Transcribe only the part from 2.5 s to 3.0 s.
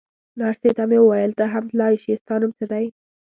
څه دی؟